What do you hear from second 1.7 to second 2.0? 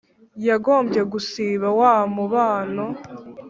wa